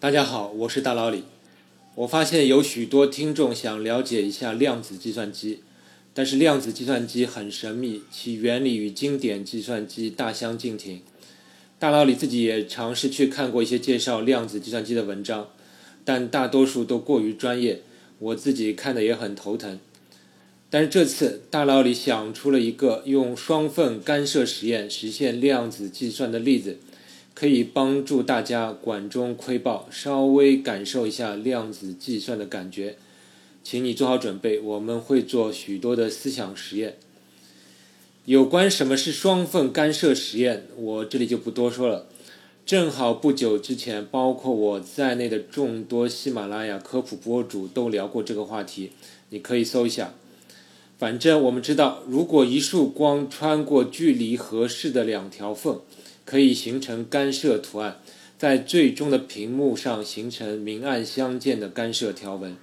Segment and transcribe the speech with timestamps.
[0.00, 1.24] 大家好，我是大老李。
[1.96, 5.58] 我发现有许多听众想了解一下量子计算机，
[6.14, 11.02] 但是量子计算机很神秘，其原理与经典计算机大相径庭。
[11.80, 15.48] 大老李自己也尝试去看过一些介绍量子计算机的文章，
[16.04, 17.82] 但大多数都过于专业，
[18.20, 19.80] 我自己看的也很头疼。
[20.70, 26.78] 但是这次大老李想出了一个用双缝干涉实验实现量子计算的例子。
[27.38, 32.96] 可以帮助大家管中窥豹，稍微感受一下量子计算的感觉。
[33.62, 36.96] 请你做好准备，我们会做许多的思想实验。
[38.24, 42.06] 有关什么是双缝干涉实验，我这里就不多说了。
[42.66, 48.90] 正好不久之前，包括我在内的众多喜马拉雅科普博主都聊过这个话题，
[49.30, 50.12] 你可以搜一下。
[50.98, 55.80] 反正我们知道，如果一束光穿过距离合适的两条缝，
[56.28, 58.02] 可以形成干涉图案，
[58.36, 62.54] 在最终的屏幕上形成明暗相间的干涉条纹。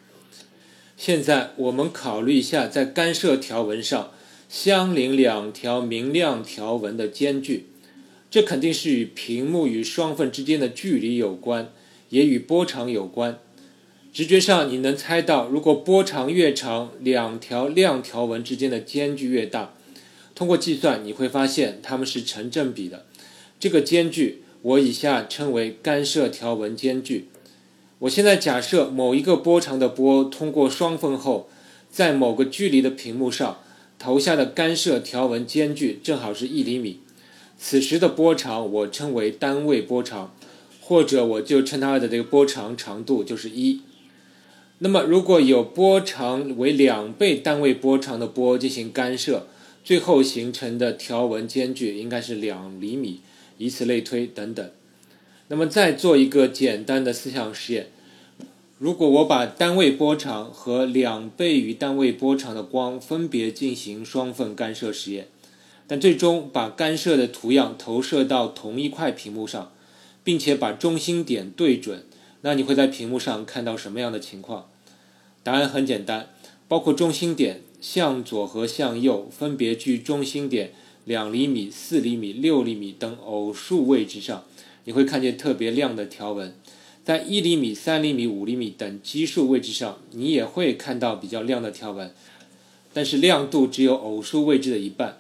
[0.96, 4.12] 现在我们考虑一下，在干涉条纹上
[4.48, 7.66] 相邻两条明亮条纹的间距，
[8.30, 11.72] 这肯定是与屏幕与双缝之间的距离有关，
[12.10, 13.40] 也与波长有关。
[14.14, 19.74] 直觉上你能猜到，如果波长越长，两条亮条纹之间的间距越大。
[20.36, 23.08] 通过计算，你会发现它们是成正比的。
[23.60, 27.28] 这个间距，我以下称为干涉条纹间距。
[28.00, 31.50] 我现在假设某一个波长的波通过双缝后，
[31.90, 33.60] 在某个距离的屏幕上
[33.98, 37.00] 投下的干涉条纹间距正好是一厘米。
[37.58, 40.36] 此时的波长我称为单位波长，
[40.82, 43.80] 或者我就称它的这个波长长度就是一。
[44.80, 49.48] 那么如果有波长为两倍单位波长的波进行干涉，
[49.86, 53.22] 最后形成的条纹间距应该是两厘米。
[53.58, 54.72] 以此类推，等等。
[55.48, 57.88] 那么再做一个简单的思想实验：
[58.80, 65.28] 如果我把单位波长和两倍于单位波长的光分别进行双缝干涉实验，
[65.88, 69.72] 但最终把干涉的图样投射到同一块屏幕上，
[70.24, 72.04] 并且把中心点对准，
[72.42, 74.68] 那你会在屏幕上看到什么样的情况？
[75.44, 76.30] 答案很简单，
[76.68, 80.72] 包括中心点向左和向右分别距中心点。
[81.06, 84.44] 两厘米、四厘米、六厘米等偶数位置上，
[84.84, 86.50] 你会看见特别亮的条纹；
[87.04, 92.12] 在一厘米、三厘米、五厘米等奇数位置上，你也会看到比较亮的条纹，
[92.92, 95.20] 但是亮度只有偶数位置的一半。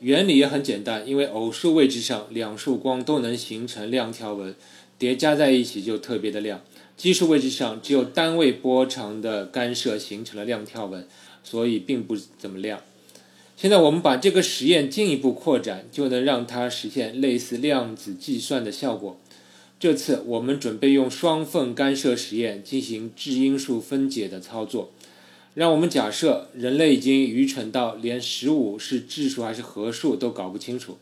[0.00, 4.54] 原理也很简单，因为偶数位置上两束光都能形成亮条纹，
[4.98, 6.62] 叠加在一起就特别的亮。
[6.96, 11.06] 奇数位置上只有单位波长的干涉形成了亮条纹，
[11.44, 12.80] 所以并不怎么亮。
[13.60, 19.20] 现在我们把这个实验进一步扩展，就能让它实现类似量子计算的效果。
[19.78, 24.90] 这次我们准备用双缝干涉实验进行质因数分解的操作。
[25.52, 30.96] 让我们假设人类已经愚蠢到连十五是质数还是合数都搞不清楚，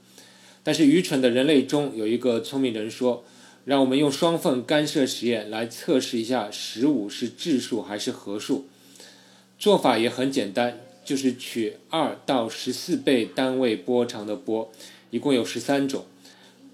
[0.65, 3.23] 但是愚蠢的人类中有一个聪明人说
[3.67, 8.67] ：“让我们用双缝干涉实验来测试一下十五是质数还是合数。”
[9.61, 10.81] 做法也很简单。
[11.09, 14.71] 就是取二到十四倍单位波长的波，
[15.09, 16.05] 一共有十三种。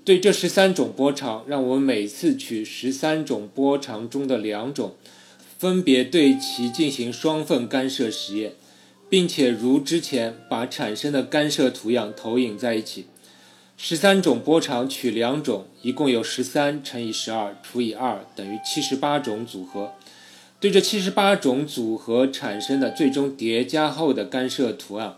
[0.04, 4.96] 对这十三种波长，让我们每次取十三种波长中的两种，
[5.56, 8.54] 分别对其进行双缝干涉实验，
[9.08, 13.06] 并且如之前把产生的干涉图样投影在一起。
[13.76, 19.92] 十三种波长取两种，一共有十三乘以十二除以二等于七十八种组合。
[20.64, 25.16] 对这七十八种组合产生的最终叠加后的干涉图案，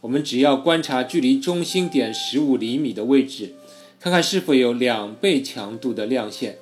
[0.00, 3.54] 我们只要观察距离中心点十五厘米的位置，
[4.00, 6.58] 看看是否有两倍强度的亮线。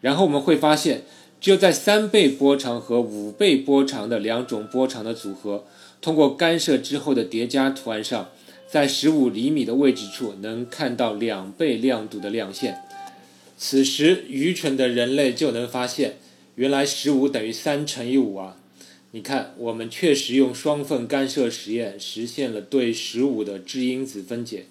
[0.00, 1.02] 然后我们会发现，
[1.40, 5.64] 只有在三倍波长和五倍波长的两种波长的组合，
[6.00, 8.28] 通过干涉之后的叠加图案上，
[8.68, 12.80] 在十五厘米的位置处能看到两倍亮度的亮线。
[13.58, 16.18] 此时，愚蠢的人类就能发现。
[16.54, 18.58] 原来十五等于三乘以五啊！
[19.12, 24.66] 你看，我们确实用双缝干涉实验实现了对十五的质因子分解。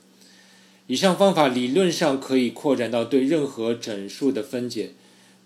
[0.87, 4.91] 以上方法理论上可以扩展到对任何整数的分解。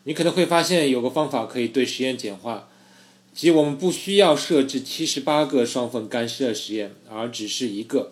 [0.03, 2.67] 你可能会发现有个方法可以对实验简化，
[3.33, 8.11] 即我们不需要设置七十八个双缝干涉实验，而只是一个，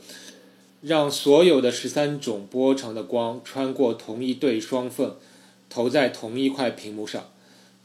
[0.81, 5.16] 让所有的十三种波长的光穿过同一对双缝，
[5.69, 7.30] 投在同一块屏幕上。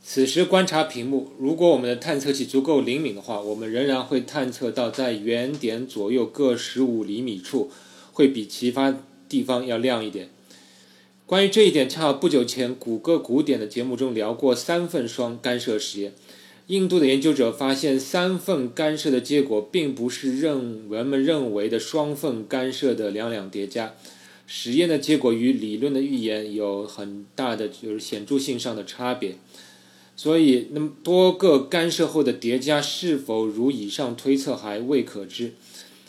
[0.03, 7.71] 此时观察屏幕，如果我们的探测器足够灵敏的话，我们仍然会探测到在原点左右各十五厘米处，
[8.13, 10.31] 会比其他地方要亮一点。
[11.27, 16.15] 关于这一点，恰好不久前谷歌古典的节目中聊过三份双干涉实验。
[16.69, 23.95] 印度的研究者发现，三份干涉的结果并不是认人们认为的双份干涉的两两叠加。
[24.47, 29.37] 实验的结果与理论的预言有很大的就是显著性上的差别。
[30.19, 35.55] 所以，那么多个干涉后的叠加是否如以上推测还未可知。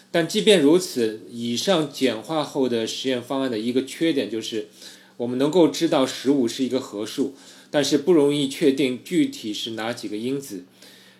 [0.09, 4.69] 但即便如此，以上简化后的实验方案的一个缺点就是，
[5.17, 7.35] 我们能够知道十五是一个合数。
[7.69, 10.65] 但是不容易确定具体是哪几个因子，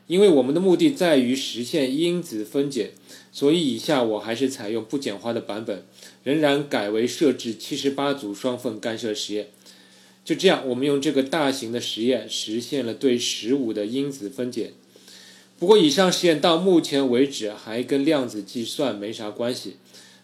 [0.08, 2.94] 因为我们的目的在于实现因子分解，
[3.32, 5.86] 所以以下我还是采用不简化的版本，
[6.24, 9.50] 仍然改为设置七十八组双缝干涉实验。
[10.24, 14.74] 就这样，我们用这个大型的实验实现了对十五的因子分解。
[15.58, 19.78] 不过，以上实验到目前为止还跟量子计算没啥关系。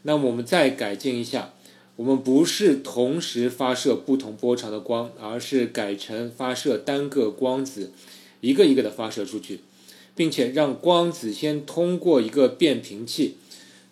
[0.03, 1.53] 那么，我们再改进一下。
[1.97, 7.92] 我们不是同时发射不同波长的光，而是改成发射单个光子，
[8.42, 9.62] 一个一个的发射出去，
[10.13, 13.38] 并且让光子先通过一个变频器，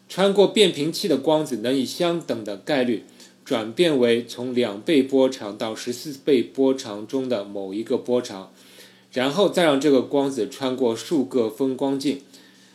[0.09, 3.05] 穿过变频器的光子能以相等的概率
[3.44, 8.51] 转变为从两倍波长到十四倍波长中的某一个波长，
[9.12, 12.22] 然后再让这个光子穿过数个分光镜，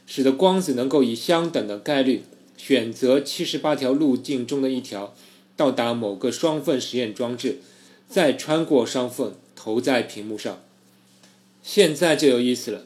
[0.07, 2.25] 使得光子能够以相等的概率。
[2.57, 5.15] 选择七十八条路径中的一条，
[5.57, 7.61] 到达某个双缝实验装置，
[8.09, 10.59] 再穿过双缝投在屏幕上。
[11.63, 12.83] 现在就有意思了，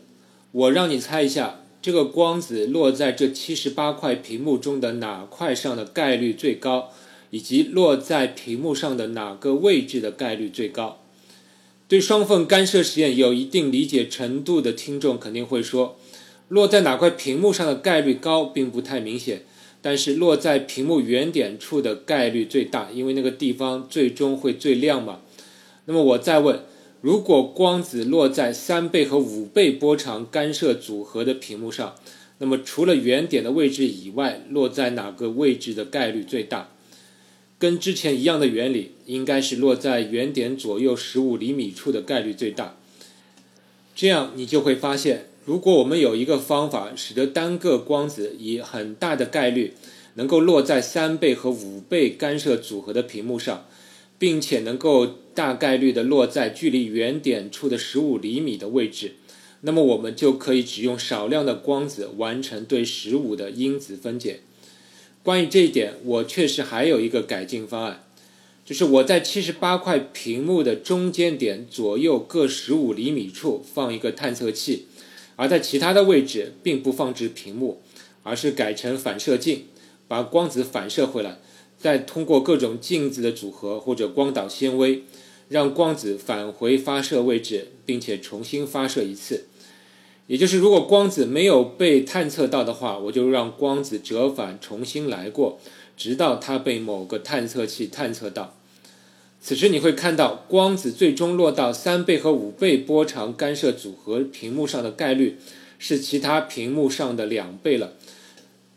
[0.53, 6.91] 我让你猜一下，这个光子落在这七十八块屏幕中的哪块上的概率最高，
[7.33, 10.99] 以及落在屏幕上的哪个位置的概率最高？
[11.89, 15.99] 对双缝干涉实验有一定理解程度的听众肯定会说，
[16.49, 19.43] 落在哪块屏幕上的概率高，并不太明显。
[19.81, 25.21] 但是落在屏幕原点处的概率最大，因为那个地方最终会最亮嘛。
[25.87, 26.61] 那么我再问，
[27.01, 31.95] 如果光子落在三倍和五倍波长干涉组合的屏幕上，
[32.39, 36.69] 那么除了原点的位置以外，落在哪个位置的概率最大？
[37.63, 42.77] 跟之前一样的原理，应该是落在原点左右十五厘米处的概率最大。
[43.95, 45.29] 这样你就会发现。
[45.45, 49.75] 如果我们有一个方法，使得单个光子以很大的概率
[50.15, 53.65] 能够落在三倍和五倍干涉组合的屏幕上，
[54.19, 59.13] 并且能够大概率的落在距离原点处的十五厘米的位置，
[59.61, 64.41] 那么我们就可以只用少量的光子完成对十五的因子分解。
[65.23, 68.05] 关于这一点，我确实还有一个改进方案，
[68.65, 74.87] 就是我在七十八块屏幕的中间点左右各十五厘米处放一个探测器。
[75.37, 77.81] 而在其他的位置，并不放置屏幕，
[78.23, 79.67] 而是改成反射镜，
[80.07, 81.39] 把光子反射回来，
[81.79, 85.05] 再通过各种镜子的组合或者光导纤维，
[85.49, 89.47] 让光子返回发射位置，并且重新发射一次。
[90.33, 95.61] 也就是，如果光子没有被探测到的话，我就让光子折返重新来过，
[95.95, 98.57] 直到它被某个探测器探测到。
[99.43, 105.37] 此时你会看到光子最终落到三倍和五倍波长干涉组合屏幕上的概率
[105.79, 107.93] 是其他屏幕上的两倍了，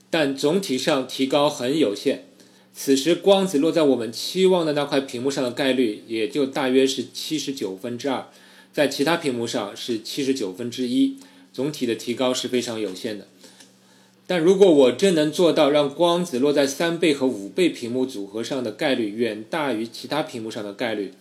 [0.09, 2.25] 但总体上提高很有限。
[2.73, 8.27] 此时光子落在我们期望的那块屏幕上的概率也就大约是七十九分之二，
[8.73, 11.15] 在其他屏幕上是七十九分之一，
[11.55, 13.27] 总体的提高是非常有限的。
[14.27, 21.13] 但如果我真能做到让光子落在三倍和五倍屏幕组合上的概率远大于其他屏幕上的概率，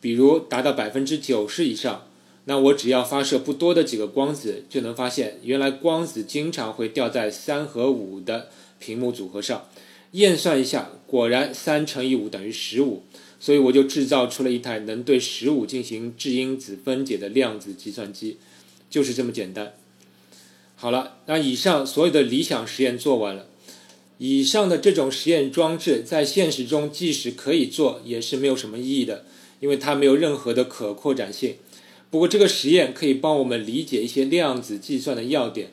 [0.00, 2.06] 比如达到百分之九十以上，
[2.46, 8.48] 那我只要发射不多的几个光子，就能发现原来光子经常会掉在三和五的
[8.78, 9.68] 屏幕组合上。
[10.12, 13.02] 验算一下，果然三乘以五等于十五，
[13.40, 18.36] 所以我就制造出了一台能对十五进行质因子分解的量子计算机，
[18.94, 19.74] 就是这么简单。
[20.76, 23.48] 好了，那以上所有的理想实验做完了。
[24.18, 29.24] 以上的这种实验装置在现实中即使可以做，也是没有什么意义的，
[29.58, 31.56] 因为它没有任何的可扩展性。
[32.08, 35.72] 不过这个实验可以帮我们理解一些量子计算的要点。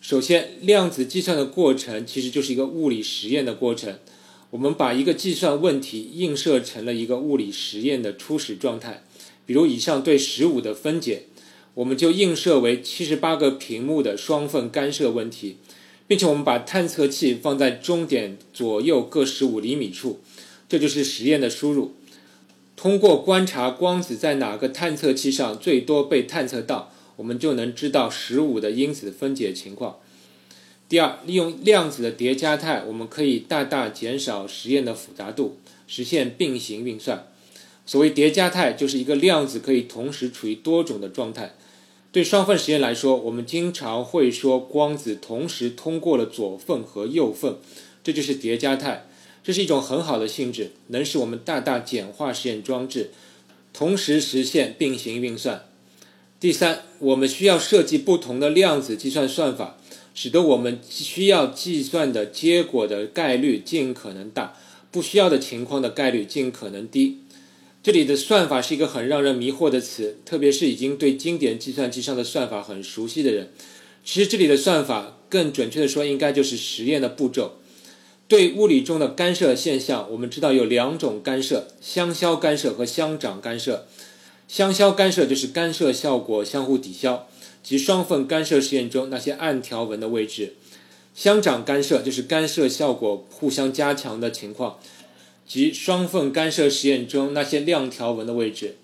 [0.00, 3.98] 首先，量子计算的过程其实就是一个物理实验的过程。
[4.50, 9.02] 我们把一个计算问题映射成了一个物理实验的初始状态，
[9.44, 11.24] 比如以上对十五的分解。
[11.74, 15.56] 我们就映射为七十八个屏幕的双缝干涉问题，
[16.06, 20.20] 并且我们把探测器放在终点左右各十五厘米处，
[20.68, 21.94] 这就是实验的输入。
[22.76, 29.96] 通过观察光子在哪个探测器上最多被探测到，我们就能知道十五的因子分解情况。
[30.88, 37.26] 第二，利用量子的叠加态，我们可以大大减少实验的复杂度，实现并行运算。
[37.86, 41.54] 所谓叠加态，就是一个量子可以同时处于多种的状态。
[42.10, 47.58] 对双缝实验来说，我们经常会说光子同时通过了左缝和右缝，
[48.02, 49.06] 这就是叠加态。
[49.42, 53.10] 这是一种很好的性质，能使我们大大简化实验装置，
[53.72, 55.66] 同时实现并行运算。
[56.40, 59.76] 第三，我们需要设计不同的量子计算算法，
[60.14, 64.56] 使得我们需要计算的结果的概率尽可能大，
[64.90, 67.18] 不需要的情况的概率尽可能低。
[67.84, 73.52] 这里的算法是一个很让人迷惑的词，特别是已经对经典计算机上的算法很熟悉的人。
[74.02, 77.58] 其实这里的算法，更准确的说，应该就是实验的步骤。
[78.26, 83.86] 对物理中的干涉现象，我们知道有两种干涉：相消干涉和相长干涉。
[84.48, 87.28] 相消干涉就是干涉效果相互抵消，
[87.62, 90.54] 即双缝干涉实验中那些暗条纹的位置；
[91.14, 94.78] 相长干涉就是干涉效果互相加强的情况。
[95.46, 98.76] 即双缝干涉实验中那些亮条纹的位置。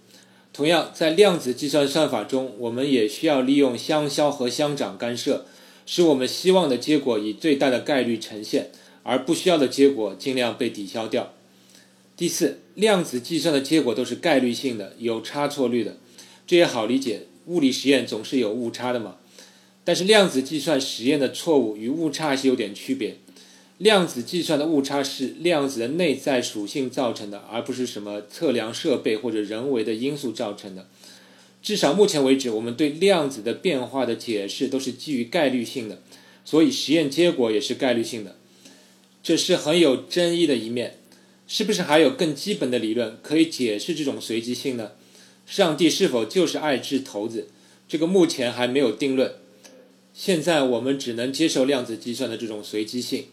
[0.52, 5.46] 同样，在量子计算算法中，我们也需要利用相消和相长干涉，
[5.86, 8.70] 使我们希望的结果以最大的概率呈现，
[9.02, 11.32] 而不需要的结果尽量被抵消掉。
[12.16, 15.96] 第四，量子计算的结果都是概率性的，有差错率的，
[16.46, 19.16] 这也好理解，物理实验总是有误差的嘛。
[19.84, 23.16] 但是量子计算实验的错误与误差是有点区别。
[23.80, 30.86] 量子计算的误差是量子的内在属性造成的，而不是什么测量设备或者人为的因素造成的。
[31.62, 36.02] 至少目前为止，我们对量子的变化的解释都是基于概率性的，
[36.44, 38.36] 所以实验结果也是概率性的。
[39.22, 40.98] 这是很有争议的一面。
[41.48, 44.92] 是不是还有更基本的理论可以解释这种随机性呢？
[45.46, 47.48] 上帝是否就是爱掷骰子？
[47.88, 49.32] 这个目前还没有定论。
[50.12, 53.24] 现在我们只能接受量子计算的这种随机性。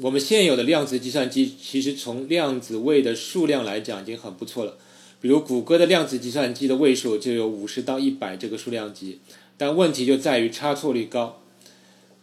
[0.00, 4.76] 我们现有的量子计算机其实从量子位的数量来讲已经很不错了，
[5.20, 9.20] 比如谷歌的量子计算机的位数就有五十到一百这个数量级，
[9.56, 11.42] 但问题就在于差错率高。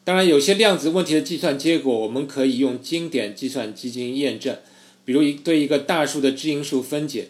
[0.04, 4.58] 当然，有些量子问题的计算结果我们可以用经典计算机进行验证，
[5.04, 7.30] 比如一对一个大数的质因数分解，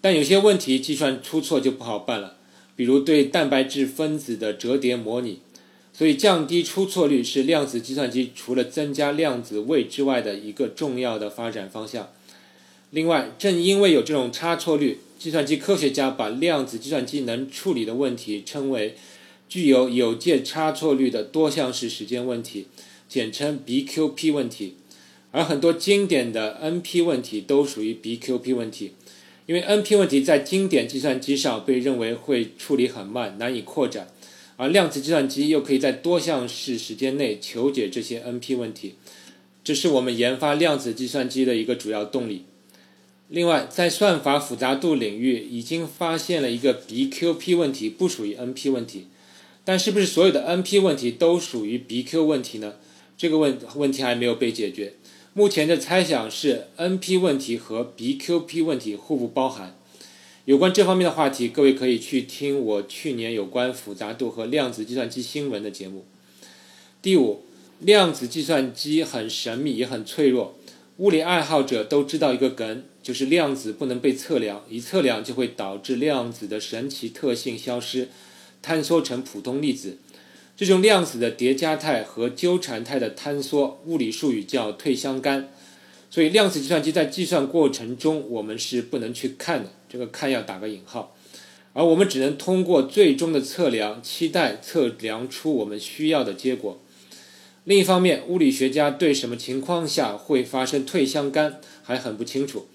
[0.00, 2.36] 但有些问题计算出错就不好办了，
[2.76, 5.40] 比如对蛋白质分子的折叠模拟。
[5.92, 12.10] 所以，降低出错率是量子计算机除了增加量子位之外的一个重要的发展方向。
[12.90, 18.96] 另外，正因为有这种差错率，计算机科学家把量子计算机能处理的问题称为
[19.48, 22.66] 具有有界差错率的多项式时间问题，
[23.08, 24.76] 简称 BQP 问题。
[25.30, 28.92] 而很多经典的 NP 问题都属于 BQP 问题，
[29.46, 34.08] 因为 NP 问题在经典计算机上被认为会处理很慢，难以扩展。
[34.56, 38.94] 而量子计算机又可以在多项式时间内求解这些 NP 问题，
[39.64, 42.44] 这是我们研发量子计算机的一个主要动力。
[43.28, 49.06] 另外，在算法复杂度领域已经发现了一个 BQP 问题不属于 NP 问题，
[49.64, 52.74] 但是不是所有的 NP 问题都属于 BQ 问题呢？
[53.16, 54.94] 这个问问题还没有被解决。
[55.32, 59.78] 目前的猜想是 NP 问题和 BQP 问题互不包含。
[60.44, 66.04] 有关这方面的话题，各位可以去听我去年有关复杂度和量子计算机新闻的节目。
[67.00, 67.44] 第五，
[67.78, 70.58] 量子计算机很神秘也很脆弱。
[70.96, 78.08] 物理爱好者都知道一个梗，就是量子不能被测量，一测量就会导致量子的神奇特性消失，
[78.64, 79.98] 坍缩成普通粒子。
[80.56, 85.48] 这种量子的叠加态和纠缠态的坍缩，物理术语叫退相干。
[86.10, 89.70] 所以，量子计算机在计算过程中，我们是不能去看的。
[89.92, 91.14] 这个“看”要打个引号，
[91.74, 96.80] 而我们只能通过最终的测量，期待测量出我们需要的结果。
[97.64, 102.68] 另一方面，物理学家对什么情况下会发生退相干还很不清楚，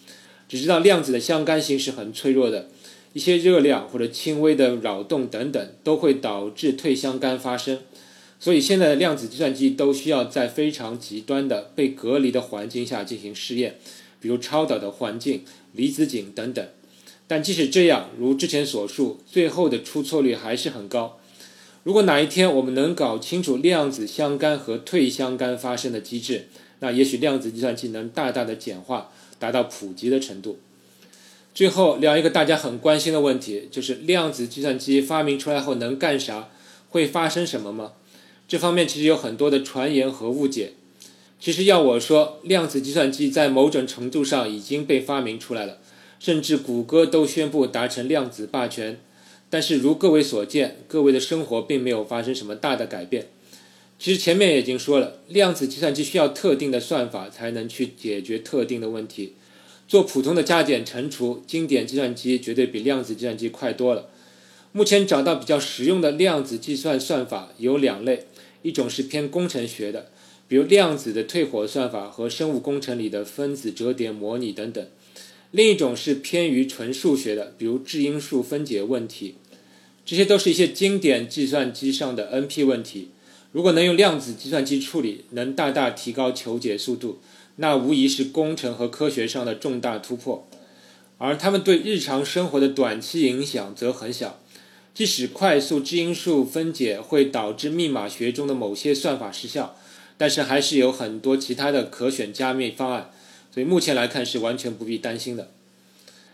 [0.47, 2.69] 只知道量子的相干性是很脆弱的，
[3.13, 7.79] 一些热量或者轻微的扰动等等都会导致退相干发生。
[8.39, 13.79] 所以，现在的量子计算机都需要在非常极端的被隔离的环境下进行试验，
[14.21, 15.43] 比如超导的环境、
[15.73, 16.63] 离子井等等。
[17.27, 21.19] 但即使这样，如之前所述，最后的出错率还是很高。
[21.83, 26.47] 如果哪一天我们能搞清楚量子相干和退相干发生的机制，
[26.79, 30.59] 那也许量子计算机能大大的简化，达到普及的程度。
[31.53, 36.49] 最后聊一个大家很关心的问题，就是量子计算机发明出来后能干啥？
[36.89, 37.93] 会发生什么吗？
[38.47, 40.73] 这方面其实有很多的传言和误解。
[41.39, 45.79] 其实要我说，量子计算机在某种程度上已经被发明出来了，
[46.19, 48.99] 甚至谷歌都宣布达成量子霸权。
[49.49, 53.27] 但是如各位所见，各位的生活并没有发生什么大的改变。
[53.97, 59.33] 其实前面已经说了，量子计算机需要特定的算法才能去解决特定的问题。
[59.87, 64.09] 做普通的加减乘除，经典计算机绝对比量子计算机快多了。
[64.73, 68.27] 目前找到比较实用的量子计算算法有两类，
[68.61, 70.11] 一种是偏工程学的，
[70.47, 74.83] 比如量子的退火算法和生物工程里的分子折叠模拟等等；
[75.57, 79.37] 另一种是偏于纯数学的，比如质因数分解问题。
[80.05, 83.09] 这些都是一些经典计算机上的 NP 问题。
[83.51, 87.17] 如果能用量子计算机处理，能大大提高求解速度。
[87.55, 90.47] 那无疑是工程和科学上的重大突破，
[91.17, 94.39] 而他们对日常生活的短期影响则很小。
[94.93, 99.75] 即使快速质因数分解会导致密码学中的某些算法失效，
[100.19, 103.09] 但是还是有很多其他的可选加密方案，
[103.57, 105.47] 所以目前来看是完全不必担心的。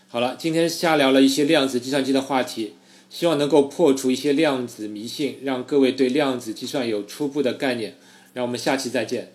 [0.10, 2.74] 好了，今天瞎聊了一些量子计算机的话题，
[3.10, 7.96] 希望能够破除一些量子迷信，让各位对量子计算有初步的概念。
[8.34, 9.32] 让我们下期再见。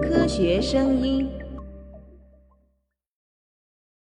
[0.00, 1.41] 科学声音。